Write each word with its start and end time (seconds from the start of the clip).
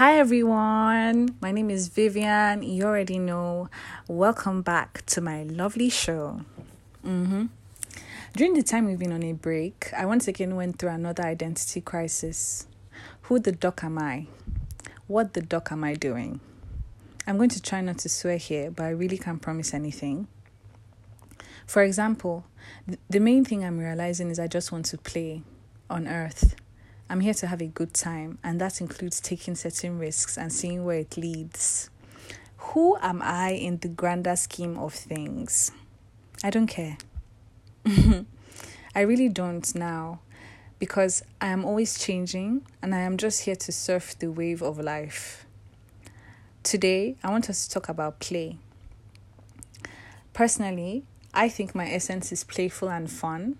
Hi 0.00 0.16
everyone, 0.16 1.36
my 1.42 1.52
name 1.52 1.68
is 1.68 1.88
Vivian. 1.88 2.62
You 2.62 2.84
already 2.84 3.18
know. 3.18 3.68
Welcome 4.08 4.62
back 4.62 5.04
to 5.08 5.20
my 5.20 5.42
lovely 5.42 5.90
show. 5.90 6.40
Mm-hmm. 7.04 7.48
During 8.34 8.54
the 8.54 8.62
time 8.62 8.86
we've 8.86 8.98
been 8.98 9.12
on 9.12 9.22
a 9.22 9.34
break, 9.34 9.92
I 9.94 10.06
once 10.06 10.26
again 10.26 10.56
went 10.56 10.78
through 10.78 10.88
another 10.88 11.24
identity 11.24 11.82
crisis. 11.82 12.66
Who 13.24 13.40
the 13.40 13.52
duck 13.52 13.84
am 13.84 13.98
I? 13.98 14.28
What 15.06 15.34
the 15.34 15.42
duck 15.42 15.70
am 15.70 15.84
I 15.84 15.92
doing? 15.92 16.40
I'm 17.26 17.36
going 17.36 17.50
to 17.50 17.60
try 17.60 17.82
not 17.82 17.98
to 17.98 18.08
swear 18.08 18.38
here, 18.38 18.70
but 18.70 18.84
I 18.84 18.90
really 18.92 19.18
can't 19.18 19.42
promise 19.42 19.74
anything. 19.74 20.28
For 21.66 21.82
example, 21.82 22.46
the 23.10 23.20
main 23.20 23.44
thing 23.44 23.66
I'm 23.66 23.78
realizing 23.78 24.30
is 24.30 24.38
I 24.38 24.46
just 24.46 24.72
want 24.72 24.86
to 24.86 24.96
play 24.96 25.42
on 25.90 26.08
earth. 26.08 26.56
I'm 27.10 27.18
here 27.18 27.34
to 27.34 27.48
have 27.48 27.60
a 27.60 27.66
good 27.66 27.92
time, 27.92 28.38
and 28.44 28.60
that 28.60 28.80
includes 28.80 29.20
taking 29.20 29.56
certain 29.56 29.98
risks 29.98 30.38
and 30.38 30.52
seeing 30.52 30.84
where 30.84 30.98
it 30.98 31.16
leads. 31.16 31.90
Who 32.58 32.96
am 33.02 33.20
I 33.20 33.50
in 33.50 33.78
the 33.78 33.88
grander 33.88 34.36
scheme 34.36 34.78
of 34.78 34.94
things? 34.94 35.72
I 36.44 36.50
don't 36.50 36.68
care. 36.68 36.98
I 38.94 39.00
really 39.00 39.28
don't 39.28 39.74
now 39.74 40.20
because 40.78 41.24
I 41.40 41.48
am 41.48 41.64
always 41.64 41.98
changing 41.98 42.64
and 42.80 42.94
I 42.94 43.00
am 43.00 43.16
just 43.16 43.42
here 43.42 43.56
to 43.56 43.72
surf 43.72 44.16
the 44.16 44.30
wave 44.30 44.62
of 44.62 44.78
life. 44.78 45.46
Today, 46.62 47.16
I 47.24 47.30
want 47.32 47.50
us 47.50 47.66
to 47.66 47.74
talk 47.74 47.88
about 47.88 48.20
play. 48.20 48.56
Personally, 50.32 51.02
I 51.34 51.48
think 51.48 51.74
my 51.74 51.90
essence 51.90 52.30
is 52.30 52.44
playful 52.44 52.88
and 52.88 53.10
fun 53.10 53.58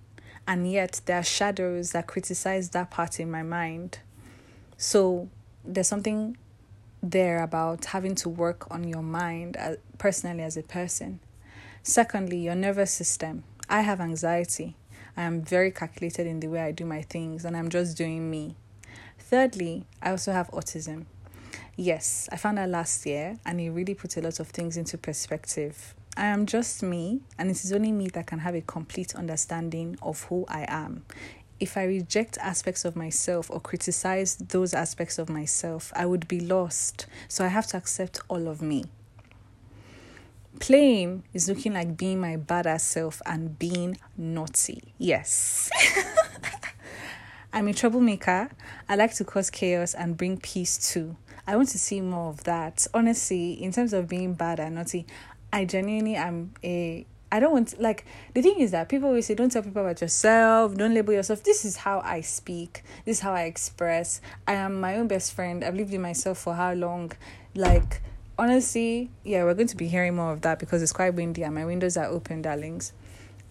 and 0.50 0.68
yet 0.68 1.00
there 1.06 1.16
are 1.16 1.22
shadows 1.22 1.92
that 1.92 2.08
criticize 2.08 2.70
that 2.70 2.90
part 2.90 3.20
in 3.20 3.30
my 3.30 3.44
mind. 3.44 4.00
So 4.76 5.28
there's 5.64 5.86
something 5.86 6.36
there 7.00 7.44
about 7.44 7.84
having 7.84 8.16
to 8.16 8.28
work 8.28 8.66
on 8.68 8.82
your 8.82 9.04
mind 9.04 9.56
as, 9.56 9.76
personally 9.96 10.42
as 10.42 10.56
a 10.56 10.64
person. 10.64 11.20
Secondly, 11.84 12.38
your 12.38 12.56
nervous 12.56 12.90
system. 12.90 13.44
I 13.68 13.82
have 13.82 14.00
anxiety. 14.00 14.74
I 15.16 15.22
am 15.22 15.40
very 15.40 15.70
calculated 15.70 16.26
in 16.26 16.40
the 16.40 16.48
way 16.48 16.62
I 16.62 16.72
do 16.72 16.84
my 16.84 17.02
things, 17.02 17.44
and 17.44 17.56
I'm 17.56 17.68
just 17.68 17.96
doing 17.96 18.28
me. 18.28 18.56
Thirdly, 19.20 19.84
I 20.02 20.10
also 20.10 20.32
have 20.32 20.48
autism. 20.50 21.04
Yes, 21.76 22.28
I 22.32 22.36
found 22.36 22.58
out 22.58 22.70
last 22.70 23.06
year, 23.06 23.38
and 23.46 23.60
it 23.60 23.70
really 23.70 23.94
put 23.94 24.16
a 24.16 24.20
lot 24.20 24.40
of 24.40 24.48
things 24.48 24.76
into 24.76 24.98
perspective. 24.98 25.94
I 26.16 26.26
am 26.26 26.46
just 26.46 26.82
me, 26.82 27.20
and 27.38 27.50
it 27.50 27.64
is 27.64 27.72
only 27.72 27.92
me 27.92 28.08
that 28.08 28.26
can 28.26 28.40
have 28.40 28.54
a 28.54 28.60
complete 28.60 29.14
understanding 29.14 29.96
of 30.02 30.24
who 30.24 30.44
I 30.48 30.66
am. 30.68 31.04
If 31.60 31.76
I 31.76 31.84
reject 31.84 32.38
aspects 32.38 32.84
of 32.84 32.96
myself 32.96 33.50
or 33.50 33.60
criticize 33.60 34.36
those 34.36 34.74
aspects 34.74 35.18
of 35.18 35.28
myself, 35.28 35.92
I 35.94 36.06
would 36.06 36.26
be 36.26 36.40
lost. 36.40 37.06
So 37.28 37.44
I 37.44 37.48
have 37.48 37.66
to 37.68 37.76
accept 37.76 38.20
all 38.28 38.48
of 38.48 38.60
me. 38.60 38.84
Playing 40.58 41.22
is 41.32 41.48
looking 41.48 41.74
like 41.74 41.96
being 41.96 42.20
my 42.20 42.36
badass 42.36 42.80
self 42.80 43.22
and 43.24 43.58
being 43.58 43.96
naughty. 44.16 44.94
Yes. 44.98 45.70
I'm 47.52 47.68
a 47.68 47.72
troublemaker. 47.74 48.50
I 48.88 48.96
like 48.96 49.14
to 49.14 49.24
cause 49.24 49.50
chaos 49.50 49.94
and 49.94 50.16
bring 50.16 50.38
peace 50.38 50.92
too. 50.92 51.16
I 51.46 51.56
want 51.56 51.68
to 51.70 51.78
see 51.78 52.00
more 52.00 52.30
of 52.30 52.44
that. 52.44 52.86
Honestly, 52.94 53.52
in 53.52 53.72
terms 53.72 53.92
of 53.92 54.08
being 54.08 54.34
bad 54.34 54.60
and 54.60 54.74
naughty, 54.76 55.06
I 55.52 55.64
genuinely 55.64 56.16
am 56.16 56.54
a 56.62 57.06
I 57.32 57.38
don't 57.38 57.52
want 57.52 57.80
like 57.80 58.04
the 58.34 58.42
thing 58.42 58.58
is 58.58 58.72
that 58.72 58.88
people 58.88 59.08
always 59.08 59.26
say 59.26 59.34
don't 59.34 59.50
tell 59.50 59.62
people 59.62 59.82
about 59.82 60.00
yourself, 60.00 60.74
don't 60.74 60.94
label 60.94 61.12
yourself. 61.12 61.44
This 61.44 61.64
is 61.64 61.76
how 61.76 62.00
I 62.00 62.22
speak, 62.22 62.82
this 63.04 63.18
is 63.18 63.20
how 63.22 63.32
I 63.32 63.42
express. 63.42 64.20
I 64.48 64.54
am 64.54 64.80
my 64.80 64.96
own 64.96 65.06
best 65.06 65.32
friend. 65.32 65.62
I've 65.62 65.76
lived 65.76 65.94
in 65.94 66.02
myself 66.02 66.38
for 66.38 66.54
how 66.54 66.72
long? 66.72 67.12
Like 67.54 68.02
honestly, 68.38 69.10
yeah, 69.22 69.44
we're 69.44 69.54
going 69.54 69.68
to 69.68 69.76
be 69.76 69.86
hearing 69.86 70.16
more 70.16 70.32
of 70.32 70.40
that 70.42 70.58
because 70.58 70.82
it's 70.82 70.92
quite 70.92 71.14
windy 71.14 71.44
and 71.44 71.54
my 71.54 71.64
windows 71.64 71.96
are 71.96 72.06
open, 72.06 72.42
darlings. 72.42 72.92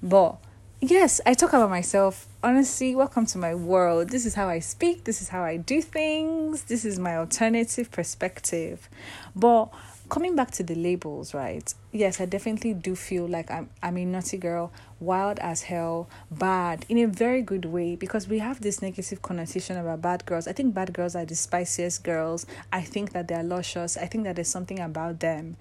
But 0.03 0.38
yes, 0.82 1.21
I 1.26 1.33
talk 1.33 1.54
about 1.54 1.70
myself. 1.70 2.27
Honestly, 2.43 2.95
welcome 2.95 3.26
to 3.27 3.38
my 3.38 3.54
world. 3.55 4.09
This 4.09 4.26
is 4.26 4.33
how 4.33 4.49
I 4.49 4.59
speak, 4.59 5.04
this 5.05 5.21
is 5.21 5.30
how 5.30 5.43
I 5.43 5.58
do 5.58 5.82
things, 5.82 6.64
this 6.64 6.83
is 6.83 6.99
my 6.99 7.15
alternative 7.15 7.92
perspective. 7.92 8.89
But 9.36 9.70
coming 10.09 10.36
back 10.36 10.52
to 10.52 10.64
the 10.64 10.75
labels, 10.75 11.33
right? 11.33 11.73
Yes, 11.92 12.20
I 12.20 12.25
definitely 12.25 12.73
do 12.73 12.95
feel 12.95 13.27
like 13.27 13.49
I'm 13.52 13.70
I'm 13.81 13.97
a 13.97 14.05
naughty 14.05 14.37
girl, 14.37 14.71
wild 14.99 15.39
as 15.39 15.64
hell, 15.64 16.09
bad 16.30 16.86
in 16.89 16.97
a 16.97 17.05
very 17.05 17.42
good 17.42 17.65
way 17.65 17.95
because 17.95 18.27
we 18.27 18.39
have 18.39 18.61
this 18.61 18.81
negative 18.81 19.21
connotation 19.21 19.77
about 19.77 20.02
bad 20.02 20.25
girls. 20.25 20.47
I 20.47 20.53
think 20.53 20.73
bad 20.73 20.93
girls 20.93 21.15
are 21.15 21.25
the 21.25 21.36
spiciest 21.36 22.03
girls. 22.03 22.45
I 22.73 22.81
think 22.81 23.14
that 23.14 23.27
they're 23.27 23.43
luscious. 23.43 23.97
I 23.97 24.05
think 24.08 24.23
that 24.25 24.36
there's 24.36 24.49
something 24.49 24.80
about 24.80 25.20
them. 25.20 25.58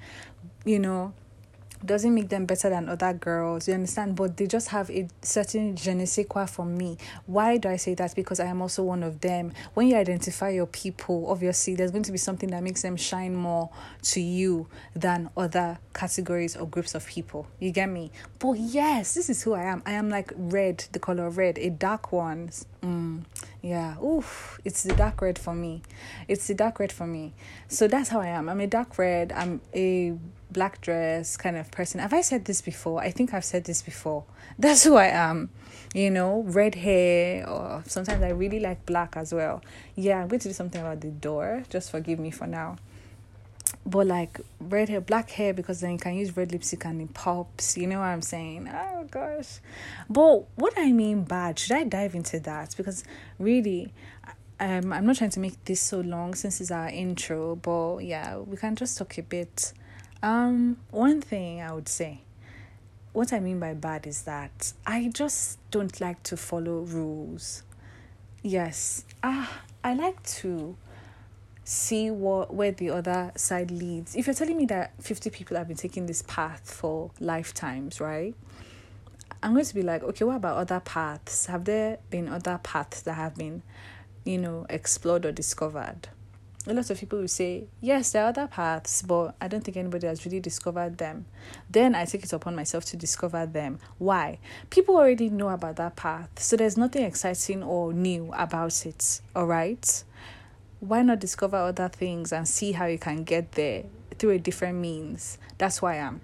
You 0.64 0.78
know, 0.78 1.12
doesn't 1.84 2.14
make 2.14 2.28
them 2.28 2.46
better 2.46 2.70
than 2.70 2.88
other 2.88 3.12
girls, 3.12 3.68
you 3.68 3.74
understand? 3.74 4.16
But 4.16 4.36
they 4.36 4.46
just 4.46 4.68
have 4.68 4.90
a 4.90 5.08
certain 5.22 5.76
je 5.76 5.94
ne 5.94 6.04
sais 6.06 6.26
quoi 6.28 6.46
for 6.46 6.64
me. 6.64 6.98
Why 7.26 7.56
do 7.56 7.68
I 7.68 7.76
say 7.76 7.94
that? 7.94 8.14
Because 8.14 8.40
I 8.40 8.46
am 8.46 8.62
also 8.62 8.82
one 8.82 9.02
of 9.02 9.20
them. 9.20 9.52
When 9.74 9.88
you 9.88 9.96
identify 9.96 10.50
your 10.50 10.66
people, 10.66 11.26
obviously, 11.28 11.74
there's 11.74 11.90
going 11.90 12.04
to 12.04 12.12
be 12.12 12.18
something 12.18 12.50
that 12.50 12.62
makes 12.62 12.82
them 12.82 12.96
shine 12.96 13.34
more 13.34 13.70
to 14.02 14.20
you 14.20 14.66
than 14.94 15.30
other 15.36 15.78
categories 15.94 16.56
or 16.56 16.66
groups 16.66 16.94
of 16.94 17.06
people. 17.06 17.46
You 17.58 17.70
get 17.70 17.88
me? 17.88 18.10
But 18.38 18.54
yes, 18.54 19.14
this 19.14 19.30
is 19.30 19.42
who 19.42 19.54
I 19.54 19.64
am. 19.64 19.82
I 19.86 19.92
am 19.92 20.08
like 20.08 20.32
red, 20.36 20.84
the 20.92 20.98
color 20.98 21.30
red, 21.30 21.58
a 21.58 21.70
dark 21.70 22.12
one. 22.12 22.50
Mm, 22.82 23.24
yeah, 23.62 23.98
oof, 24.00 24.60
it's 24.64 24.82
the 24.82 24.94
dark 24.94 25.20
red 25.20 25.38
for 25.38 25.54
me. 25.54 25.82
It's 26.28 26.46
the 26.46 26.54
dark 26.54 26.78
red 26.78 26.92
for 26.92 27.06
me. 27.06 27.34
So 27.68 27.88
that's 27.88 28.08
how 28.10 28.20
I 28.20 28.28
am. 28.28 28.48
I'm 28.48 28.60
a 28.60 28.66
dark 28.66 28.98
red. 28.98 29.32
I'm 29.32 29.60
a 29.74 30.16
black 30.50 30.80
dress 30.80 31.36
kind 31.36 31.56
of 31.56 31.70
person. 31.70 32.00
Have 32.00 32.12
I 32.12 32.20
said 32.20 32.44
this 32.44 32.60
before? 32.62 33.00
I 33.00 33.10
think 33.10 33.34
I've 33.34 33.44
said 33.44 33.64
this 33.64 33.82
before. 33.82 34.24
That's 34.58 34.84
who 34.84 34.96
I 34.96 35.06
am. 35.06 35.50
You 35.94 36.10
know, 36.10 36.42
red 36.46 36.74
hair, 36.74 37.48
or 37.48 37.82
sometimes 37.86 38.22
I 38.22 38.30
really 38.30 38.60
like 38.60 38.84
black 38.84 39.16
as 39.16 39.32
well. 39.32 39.62
Yeah, 39.94 40.20
I'm 40.20 40.28
going 40.28 40.40
to 40.40 40.48
do 40.48 40.54
something 40.54 40.80
about 40.80 41.00
the 41.00 41.10
door. 41.10 41.64
Just 41.70 41.90
forgive 41.90 42.18
me 42.18 42.30
for 42.30 42.46
now. 42.46 42.76
But 43.86 44.06
like 44.06 44.40
red 44.60 44.88
hair, 44.90 45.00
black 45.00 45.30
hair, 45.30 45.54
because 45.54 45.80
then 45.80 45.92
you 45.92 45.98
can 45.98 46.14
use 46.14 46.36
red 46.36 46.52
lipstick 46.52 46.84
and 46.84 47.00
it 47.00 47.14
pops. 47.14 47.76
You 47.76 47.86
know 47.86 48.00
what 48.00 48.06
I'm 48.06 48.22
saying? 48.22 48.68
Oh 48.68 49.06
gosh. 49.10 49.60
But 50.10 50.44
what 50.56 50.74
I 50.76 50.92
mean 50.92 51.22
bad, 51.22 51.58
should 51.58 51.72
I 51.72 51.84
dive 51.84 52.14
into 52.14 52.38
that? 52.40 52.74
Because 52.76 53.04
really, 53.38 53.92
um, 54.60 54.92
I'm 54.92 55.06
not 55.06 55.16
trying 55.16 55.30
to 55.30 55.40
make 55.40 55.64
this 55.64 55.80
so 55.80 56.00
long 56.00 56.34
since 56.34 56.60
it's 56.60 56.70
our 56.70 56.88
intro, 56.88 57.56
but 57.56 57.98
yeah, 57.98 58.38
we 58.38 58.56
can 58.56 58.76
just 58.76 58.98
talk 58.98 59.16
a 59.18 59.22
bit 59.22 59.72
um, 60.22 60.78
one 60.90 61.20
thing 61.20 61.60
I 61.60 61.72
would 61.72 61.88
say, 61.88 62.20
what 63.12 63.32
I 63.32 63.40
mean 63.40 63.58
by 63.58 63.74
bad 63.74 64.06
is 64.06 64.22
that 64.22 64.72
I 64.86 65.10
just 65.12 65.58
don't 65.70 66.00
like 66.00 66.22
to 66.24 66.36
follow 66.36 66.80
rules. 66.80 67.62
Yes, 68.42 69.04
ah, 69.22 69.62
I 69.82 69.94
like 69.94 70.22
to 70.40 70.76
see 71.64 72.10
what 72.10 72.54
where 72.54 72.72
the 72.72 72.90
other 72.90 73.32
side 73.36 73.70
leads. 73.70 74.16
If 74.16 74.26
you're 74.26 74.34
telling 74.34 74.56
me 74.56 74.66
that 74.66 74.92
50 75.02 75.30
people 75.30 75.56
have 75.56 75.68
been 75.68 75.76
taking 75.76 76.06
this 76.06 76.22
path 76.22 76.72
for 76.72 77.10
lifetimes, 77.20 78.00
right? 78.00 78.34
I'm 79.42 79.52
going 79.52 79.64
to 79.64 79.74
be 79.74 79.82
like, 79.82 80.02
okay, 80.02 80.24
what 80.24 80.36
about 80.36 80.56
other 80.56 80.80
paths? 80.80 81.46
Have 81.46 81.64
there 81.64 81.98
been 82.10 82.28
other 82.28 82.58
paths 82.62 83.02
that 83.02 83.14
have 83.14 83.36
been, 83.36 83.62
you 84.24 84.38
know, 84.38 84.66
explored 84.68 85.24
or 85.24 85.30
discovered? 85.32 86.08
A 86.68 86.74
lot 86.74 86.90
of 86.90 87.00
people 87.00 87.18
will 87.20 87.28
say, 87.28 87.64
yes, 87.80 88.12
there 88.12 88.24
are 88.24 88.28
other 88.28 88.46
paths, 88.46 89.02
but 89.02 89.34
I 89.40 89.48
don't 89.48 89.64
think 89.64 89.76
anybody 89.76 90.06
has 90.06 90.24
really 90.26 90.40
discovered 90.40 90.98
them. 90.98 91.24
Then 91.70 91.94
I 91.94 92.04
take 92.04 92.24
it 92.24 92.32
upon 92.32 92.54
myself 92.54 92.84
to 92.86 92.96
discover 92.96 93.46
them. 93.46 93.78
Why? 93.96 94.38
People 94.68 94.96
already 94.96 95.30
know 95.30 95.48
about 95.48 95.76
that 95.76 95.96
path, 95.96 96.28
so 96.38 96.56
there's 96.56 96.76
nothing 96.76 97.04
exciting 97.04 97.62
or 97.62 97.92
new 97.92 98.32
about 98.34 98.84
it, 98.84 99.20
all 99.34 99.46
right? 99.46 100.04
Why 100.80 101.02
not 101.02 101.20
discover 101.20 101.56
other 101.56 101.88
things 101.88 102.32
and 102.32 102.46
see 102.46 102.72
how 102.72 102.86
you 102.86 102.98
can 102.98 103.24
get 103.24 103.52
there 103.52 103.84
through 104.18 104.30
a 104.30 104.38
different 104.38 104.78
means? 104.78 105.38
That's 105.56 105.80
why 105.80 105.94
I 105.94 105.96
am. 105.96 106.20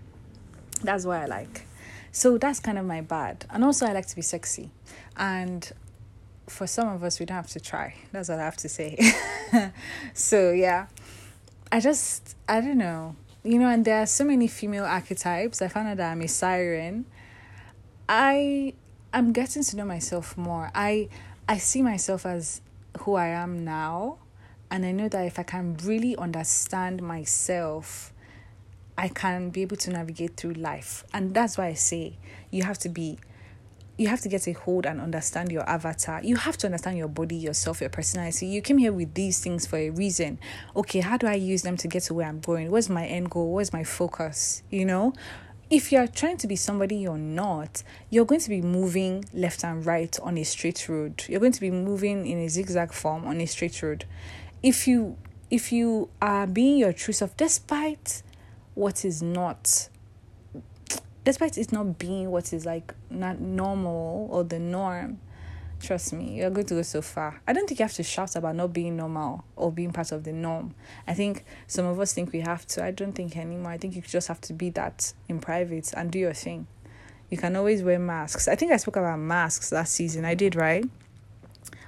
That's 0.82 1.06
why 1.06 1.22
I 1.22 1.26
like. 1.26 1.66
So 2.12 2.38
that's 2.38 2.60
kind 2.60 2.78
of 2.78 2.84
my 2.84 3.00
bad. 3.00 3.46
And 3.50 3.64
also, 3.64 3.86
I 3.86 3.92
like 3.92 4.06
to 4.06 4.14
be 4.14 4.22
sexy. 4.22 4.70
And 5.16 5.72
for 6.46 6.66
some 6.66 6.88
of 6.88 7.02
us, 7.02 7.18
we 7.18 7.26
don't 7.26 7.36
have 7.36 7.48
to 7.48 7.60
try. 7.60 7.94
That's 8.12 8.28
what 8.28 8.38
I 8.38 8.42
have 8.42 8.56
to 8.58 8.68
say. 8.68 8.98
so, 10.14 10.52
yeah, 10.52 10.86
I 11.70 11.80
just, 11.80 12.36
I 12.48 12.60
don't 12.60 12.78
know. 12.78 13.16
You 13.42 13.58
know, 13.58 13.68
and 13.68 13.84
there 13.84 14.00
are 14.00 14.06
so 14.06 14.24
many 14.24 14.46
female 14.48 14.84
archetypes. 14.84 15.60
I 15.60 15.68
found 15.68 15.88
out 15.88 15.96
that 15.98 16.12
I'm 16.12 16.22
a 16.22 16.28
siren. 16.28 17.04
I 18.08 18.74
I'm 19.12 19.32
getting 19.32 19.62
to 19.62 19.76
know 19.76 19.84
myself 19.84 20.36
more. 20.36 20.70
I 20.74 21.08
I 21.48 21.58
see 21.58 21.82
myself 21.82 22.24
as 22.24 22.62
who 23.00 23.14
I 23.14 23.28
am 23.28 23.64
now, 23.64 24.18
and 24.70 24.86
I 24.86 24.92
know 24.92 25.08
that 25.08 25.26
if 25.26 25.38
I 25.38 25.42
can 25.42 25.76
really 25.84 26.16
understand 26.16 27.02
myself, 27.02 28.12
I 28.96 29.08
can 29.08 29.50
be 29.50 29.62
able 29.62 29.76
to 29.78 29.90
navigate 29.90 30.36
through 30.36 30.54
life. 30.54 31.04
And 31.12 31.34
that's 31.34 31.58
why 31.58 31.66
I 31.66 31.74
say 31.74 32.16
you 32.50 32.62
have 32.62 32.78
to 32.78 32.88
be 32.88 33.18
you 33.96 34.08
have 34.08 34.20
to 34.20 34.28
get 34.28 34.46
a 34.48 34.52
hold 34.52 34.86
and 34.86 35.00
understand 35.00 35.52
your 35.52 35.68
avatar. 35.68 36.20
You 36.22 36.36
have 36.36 36.56
to 36.58 36.66
understand 36.66 36.98
your 36.98 37.08
body, 37.08 37.36
yourself, 37.36 37.80
your 37.80 37.90
personality. 37.90 38.46
You 38.46 38.60
came 38.60 38.78
here 38.78 38.92
with 38.92 39.14
these 39.14 39.38
things 39.40 39.66
for 39.66 39.76
a 39.76 39.90
reason. 39.90 40.38
Okay, 40.74 41.00
how 41.00 41.16
do 41.16 41.26
I 41.26 41.34
use 41.34 41.62
them 41.62 41.76
to 41.76 41.88
get 41.88 42.02
to 42.04 42.14
where 42.14 42.26
I'm 42.26 42.40
going? 42.40 42.70
What's 42.70 42.88
my 42.88 43.06
end 43.06 43.30
goal? 43.30 43.52
What's 43.52 43.72
my 43.72 43.84
focus? 43.84 44.62
You 44.70 44.84
know? 44.84 45.12
If 45.70 45.92
you're 45.92 46.06
trying 46.06 46.36
to 46.38 46.46
be 46.46 46.56
somebody 46.56 46.96
you're 46.96 47.16
not, 47.16 47.82
you're 48.10 48.26
going 48.26 48.40
to 48.40 48.50
be 48.50 48.60
moving 48.60 49.24
left 49.32 49.64
and 49.64 49.84
right 49.84 50.16
on 50.22 50.36
a 50.38 50.44
straight 50.44 50.88
road. 50.88 51.24
You're 51.28 51.40
going 51.40 51.52
to 51.52 51.60
be 51.60 51.70
moving 51.70 52.26
in 52.26 52.38
a 52.38 52.48
zigzag 52.48 52.92
form 52.92 53.24
on 53.24 53.40
a 53.40 53.46
straight 53.46 53.82
road. 53.82 54.04
If 54.62 54.86
you 54.86 55.16
if 55.50 55.72
you 55.72 56.10
are 56.20 56.46
being 56.46 56.78
your 56.78 56.92
true 56.92 57.14
self 57.14 57.36
despite 57.36 58.22
what 58.74 59.04
is 59.04 59.22
not 59.22 59.88
despite 61.24 61.58
it 61.58 61.72
not 61.72 61.98
being 61.98 62.30
what 62.30 62.52
is 62.52 62.66
like 62.66 62.94
not 63.10 63.40
normal 63.40 64.28
or 64.30 64.44
the 64.44 64.58
norm, 64.58 65.18
trust 65.80 66.12
me, 66.12 66.38
you're 66.38 66.50
going 66.50 66.66
to 66.66 66.74
go 66.74 66.82
so 66.82 67.02
far. 67.02 67.40
I 67.46 67.52
don't 67.52 67.66
think 67.66 67.80
you 67.80 67.84
have 67.84 67.94
to 67.94 68.02
shout 68.02 68.36
about 68.36 68.56
not 68.56 68.72
being 68.72 68.96
normal 68.96 69.44
or 69.56 69.72
being 69.72 69.92
part 69.92 70.12
of 70.12 70.24
the 70.24 70.32
norm. 70.32 70.74
I 71.06 71.14
think 71.14 71.44
some 71.66 71.86
of 71.86 71.98
us 72.00 72.12
think 72.12 72.32
we 72.32 72.40
have 72.40 72.66
to. 72.68 72.84
I 72.84 72.90
don't 72.90 73.12
think 73.12 73.36
anymore. 73.36 73.72
I 73.72 73.78
think 73.78 73.96
you 73.96 74.02
just 74.02 74.28
have 74.28 74.40
to 74.42 74.52
be 74.52 74.70
that 74.70 75.12
in 75.28 75.40
private 75.40 75.92
and 75.96 76.10
do 76.10 76.18
your 76.18 76.34
thing. 76.34 76.66
You 77.30 77.38
can 77.38 77.56
always 77.56 77.82
wear 77.82 77.98
masks. 77.98 78.48
I 78.48 78.54
think 78.54 78.72
I 78.72 78.76
spoke 78.76 78.96
about 78.96 79.18
masks 79.18 79.72
last 79.72 79.92
season. 79.94 80.24
I 80.24 80.34
did, 80.34 80.54
right? 80.54 80.84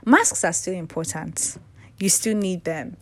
Masks 0.04 0.44
are 0.44 0.52
still 0.52 0.74
important. 0.74 1.58
You 1.98 2.08
still 2.08 2.36
need 2.36 2.64
them. 2.64 2.96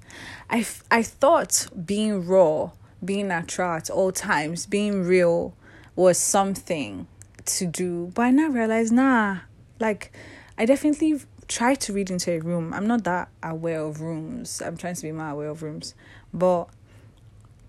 I, 0.51 0.67
I 0.91 1.03
thought 1.03 1.69
being 1.85 2.27
raw, 2.27 2.71
being 3.05 3.29
natural 3.29 3.75
at 3.75 3.91
all 3.91 4.13
times, 4.13 4.67
being 4.67 5.05
real, 5.05 5.55
was 5.97 6.19
something 6.19 7.07
to 7.45 7.67
do. 7.67 8.11
But 8.15 8.23
I 8.23 8.31
now 8.31 8.49
realize, 8.49 8.91
nah, 8.91 9.39
like 9.81 10.13
I 10.59 10.67
definitely 10.67 11.21
try 11.49 11.75
to 11.75 11.93
read 11.93 12.11
into 12.11 12.33
a 12.33 12.39
room. 12.39 12.73
I'm 12.73 12.87
not 12.87 13.05
that 13.05 13.29
aware 13.43 13.81
of 13.81 14.01
rooms. 14.01 14.63
I'm 14.63 14.77
trying 14.77 14.95
to 14.95 15.03
be 15.03 15.13
more 15.13 15.29
aware 15.29 15.49
of 15.51 15.63
rooms. 15.63 15.95
But 16.33 16.69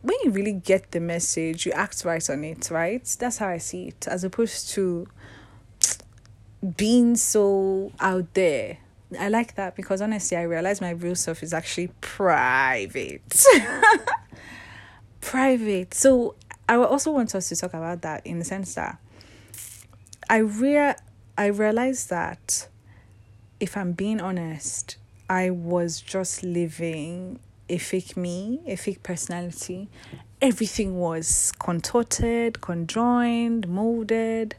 when 0.01 0.17
you 0.23 0.31
really 0.31 0.53
get 0.53 0.91
the 0.91 0.99
message, 0.99 1.65
you 1.65 1.71
act 1.71 2.05
right 2.05 2.27
on 2.29 2.43
it, 2.43 2.69
right? 2.69 3.03
That's 3.19 3.37
how 3.37 3.49
I 3.49 3.57
see 3.57 3.87
it, 3.87 4.07
as 4.07 4.23
opposed 4.23 4.69
to 4.71 5.07
being 6.77 7.15
so 7.15 7.91
out 7.99 8.33
there. 8.33 8.77
I 9.19 9.29
like 9.29 9.55
that 9.55 9.75
because 9.75 10.01
honestly, 10.01 10.37
I 10.37 10.43
realize 10.43 10.81
my 10.81 10.91
real 10.91 11.15
self 11.15 11.43
is 11.43 11.53
actually 11.53 11.89
private. 12.01 13.43
private. 15.21 15.93
So 15.93 16.35
I 16.67 16.77
also 16.77 17.11
want 17.11 17.35
us 17.35 17.49
to 17.49 17.55
talk 17.55 17.73
about 17.73 18.01
that 18.01 18.25
in 18.25 18.39
the 18.39 18.45
sense 18.45 18.73
that 18.75 18.99
I 20.29 20.37
rea- 20.37 20.95
I 21.37 21.47
realized 21.47 22.09
that 22.09 22.67
if 23.59 23.77
I'm 23.77 23.91
being 23.91 24.19
honest, 24.19 24.97
I 25.29 25.49
was 25.49 26.01
just 26.01 26.43
living 26.43 27.39
a 27.69 27.77
fake 27.77 28.17
me, 28.17 28.61
a 28.65 28.75
fake 28.75 29.03
personality. 29.03 29.89
Everything 30.41 30.97
was 30.97 31.51
contorted, 31.59 32.61
conjoined, 32.61 33.67
molded, 33.67 34.55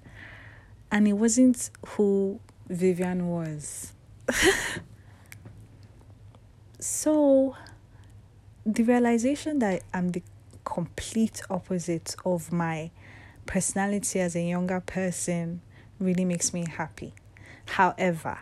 and 0.91 1.06
it 1.06 1.14
wasn't 1.14 1.70
who 1.87 2.41
Vivian 2.69 3.29
was. 3.29 3.93
so, 6.81 7.56
the 8.64 8.82
realization 8.82 9.58
that 9.61 9.82
I'm 9.93 10.11
the 10.11 10.23
complete 10.67 11.41
opposite 11.49 12.15
of 12.27 12.53
my 12.53 12.91
personality 13.47 14.21
as 14.21 14.37
a 14.37 14.43
younger 14.43 14.81
person 14.81 15.63
really 15.99 16.27
makes 16.27 16.53
me 16.53 16.67
happy. 16.69 17.15
However, 17.67 18.41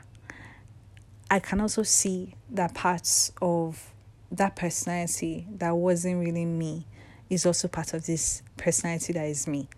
I 1.31 1.38
can 1.38 1.61
also 1.61 1.82
see 1.85 2.35
that 2.50 2.75
parts 2.75 3.31
of 3.41 3.93
that 4.32 4.56
personality 4.56 5.47
that 5.59 5.76
wasn't 5.76 6.25
really 6.25 6.44
me 6.44 6.87
is 7.31 7.47
also 7.47 7.69
part 7.69 7.94
of 7.94 8.06
this 8.06 8.43
personality 8.56 9.12
that 9.12 9.26
is 9.26 9.47
me. 9.47 9.69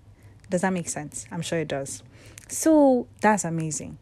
Does 0.48 0.62
that 0.62 0.72
make 0.72 0.88
sense? 0.88 1.26
I'm 1.30 1.42
sure 1.42 1.58
it 1.58 1.68
does. 1.68 2.02
So 2.48 3.08
that's 3.20 3.44
amazing 3.44 3.98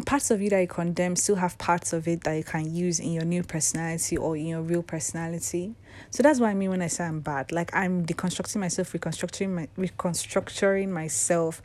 parts 0.00 0.30
of 0.30 0.40
you 0.40 0.50
that 0.50 0.60
you 0.60 0.66
condemn 0.66 1.16
still 1.16 1.36
have 1.36 1.56
parts 1.58 1.92
of 1.92 2.06
it 2.06 2.24
that 2.24 2.34
you 2.34 2.44
can 2.44 2.74
use 2.74 3.00
in 3.00 3.12
your 3.12 3.24
new 3.24 3.42
personality 3.42 4.16
or 4.16 4.36
in 4.36 4.46
your 4.46 4.62
real 4.62 4.82
personality. 4.82 5.74
So 6.10 6.22
that's 6.22 6.40
what 6.40 6.48
I 6.48 6.54
mean 6.54 6.70
when 6.70 6.82
I 6.82 6.86
say 6.86 7.04
I'm 7.04 7.20
bad. 7.20 7.52
Like 7.52 7.74
I'm 7.74 8.06
deconstructing 8.06 8.56
myself, 8.56 8.92
reconstructing 8.92 9.54
my 9.54 9.68
reconstructing 9.76 10.92
myself, 10.92 11.62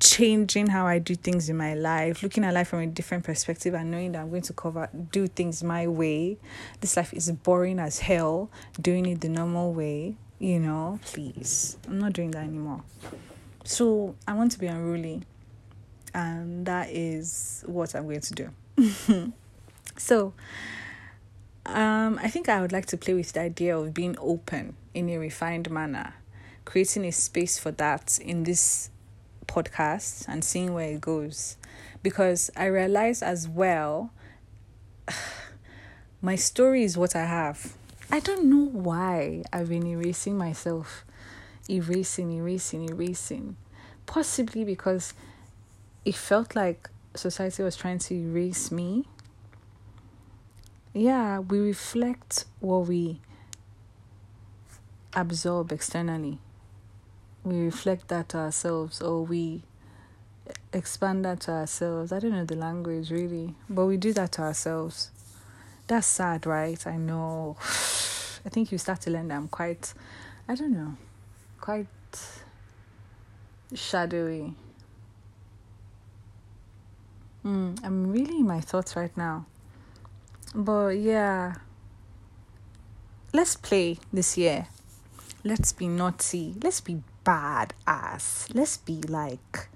changing 0.00 0.68
how 0.68 0.86
I 0.86 0.98
do 0.98 1.14
things 1.14 1.48
in 1.48 1.56
my 1.56 1.74
life, 1.74 2.22
looking 2.22 2.44
at 2.44 2.54
life 2.54 2.68
from 2.68 2.80
a 2.80 2.86
different 2.86 3.24
perspective 3.24 3.74
and 3.74 3.90
knowing 3.90 4.12
that 4.12 4.22
I'm 4.22 4.30
going 4.30 4.42
to 4.42 4.52
cover 4.52 4.88
do 5.10 5.26
things 5.26 5.62
my 5.62 5.86
way. 5.86 6.38
This 6.80 6.96
life 6.96 7.12
is 7.12 7.30
boring 7.30 7.78
as 7.78 8.00
hell, 8.00 8.50
doing 8.80 9.06
it 9.06 9.20
the 9.20 9.28
normal 9.28 9.72
way, 9.72 10.14
you 10.38 10.60
know, 10.60 11.00
please. 11.04 11.76
I'm 11.86 11.98
not 11.98 12.12
doing 12.12 12.30
that 12.32 12.44
anymore. 12.44 12.82
So 13.64 14.14
I 14.26 14.34
want 14.34 14.52
to 14.52 14.58
be 14.58 14.66
unruly 14.66 15.22
and 16.18 16.66
that 16.66 16.90
is 16.90 17.62
what 17.66 17.94
I'm 17.94 18.04
going 18.04 18.20
to 18.20 18.34
do. 18.34 19.32
so, 19.96 20.32
um, 21.64 22.18
I 22.20 22.28
think 22.28 22.48
I 22.48 22.60
would 22.60 22.72
like 22.72 22.86
to 22.86 22.96
play 22.96 23.14
with 23.14 23.32
the 23.32 23.40
idea 23.40 23.78
of 23.78 23.94
being 23.94 24.16
open 24.18 24.74
in 24.94 25.08
a 25.10 25.18
refined 25.18 25.70
manner, 25.70 26.14
creating 26.64 27.04
a 27.04 27.12
space 27.12 27.56
for 27.58 27.70
that 27.72 28.18
in 28.20 28.42
this 28.42 28.90
podcast 29.46 30.26
and 30.26 30.42
seeing 30.42 30.74
where 30.74 30.90
it 30.90 31.00
goes. 31.00 31.56
Because 32.02 32.50
I 32.56 32.66
realize 32.66 33.22
as 33.22 33.46
well, 33.46 34.10
my 36.20 36.34
story 36.34 36.82
is 36.82 36.98
what 36.98 37.14
I 37.14 37.26
have. 37.26 37.74
I 38.10 38.18
don't 38.18 38.46
know 38.46 38.64
why 38.64 39.44
I've 39.52 39.68
been 39.68 39.86
erasing 39.86 40.36
myself, 40.36 41.04
erasing, 41.70 42.32
erasing, 42.32 42.88
erasing. 42.88 43.56
Possibly 44.06 44.64
because 44.64 45.12
it 46.04 46.14
felt 46.14 46.54
like 46.56 46.88
society 47.14 47.62
was 47.62 47.76
trying 47.76 47.98
to 47.98 48.14
erase 48.14 48.70
me. 48.70 49.04
Yeah, 50.94 51.40
we 51.40 51.58
reflect 51.58 52.44
what 52.60 52.86
we 52.86 53.20
absorb 55.14 55.72
externally. 55.72 56.38
We 57.44 57.60
reflect 57.60 58.08
that 58.08 58.30
to 58.30 58.38
ourselves 58.38 59.00
or 59.00 59.24
we 59.24 59.62
expand 60.72 61.24
that 61.24 61.40
to 61.40 61.52
ourselves. 61.52 62.12
I 62.12 62.18
don't 62.18 62.32
know 62.32 62.44
the 62.44 62.56
language 62.56 63.10
really, 63.10 63.54
but 63.68 63.86
we 63.86 63.96
do 63.96 64.12
that 64.14 64.32
to 64.32 64.42
ourselves. 64.42 65.10
That's 65.86 66.06
sad, 66.06 66.46
right? 66.46 66.84
I 66.86 66.96
know. 66.96 67.56
I 68.44 68.50
think 68.50 68.72
you 68.72 68.78
start 68.78 69.00
to 69.02 69.10
learn 69.10 69.28
that 69.28 69.36
I'm 69.36 69.48
quite, 69.48 69.92
I 70.48 70.54
don't 70.54 70.72
know, 70.72 70.96
quite 71.60 71.86
shadowy. 73.74 74.54
Mm, 77.44 77.78
I'm 77.84 78.10
really 78.10 78.38
in 78.38 78.46
my 78.46 78.60
thoughts 78.60 78.96
right 78.96 79.16
now. 79.16 79.46
But 80.54 80.98
yeah, 80.98 81.54
let's 83.32 83.56
play 83.56 83.98
this 84.12 84.36
year. 84.36 84.66
Let's 85.44 85.72
be 85.72 85.88
naughty. 85.88 86.54
Let's 86.62 86.80
be 86.80 87.02
bad 87.24 87.74
ass. 87.86 88.48
Let's 88.52 88.76
be 88.76 89.02
like 89.02 89.68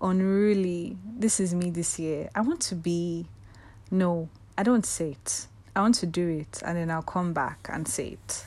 unruly. 0.00 0.96
This 1.04 1.38
is 1.38 1.54
me 1.54 1.70
this 1.70 1.98
year. 1.98 2.30
I 2.34 2.40
want 2.40 2.60
to 2.62 2.74
be. 2.74 3.26
No, 3.90 4.28
I 4.56 4.62
don't 4.62 4.86
say 4.86 5.10
it. 5.10 5.46
I 5.76 5.80
want 5.82 5.96
to 5.96 6.06
do 6.06 6.28
it 6.28 6.62
and 6.64 6.76
then 6.76 6.90
I'll 6.90 7.02
come 7.02 7.32
back 7.32 7.68
and 7.70 7.86
say 7.86 8.08
it. 8.10 8.46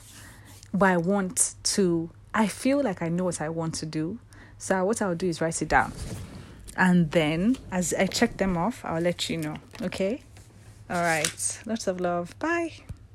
But 0.72 0.90
I 0.90 0.96
want 0.96 1.54
to. 1.62 2.10
I 2.34 2.48
feel 2.48 2.82
like 2.82 3.00
I 3.00 3.08
know 3.08 3.24
what 3.24 3.40
I 3.40 3.48
want 3.48 3.74
to 3.76 3.86
do. 3.86 4.18
So 4.58 4.84
what 4.84 5.00
I'll 5.02 5.14
do 5.14 5.28
is 5.28 5.40
write 5.40 5.62
it 5.62 5.68
down 5.68 5.92
and 6.76 7.10
then 7.10 7.56
as 7.70 7.94
I 7.94 8.06
check 8.06 8.36
them 8.36 8.56
off, 8.56 8.84
I'll 8.84 9.00
let 9.00 9.28
you 9.30 9.36
know. 9.38 9.56
Okay? 9.82 10.22
All 10.90 11.02
right. 11.02 11.62
Lots 11.66 11.86
of 11.86 12.00
love. 12.00 12.38
Bye. 12.38 12.72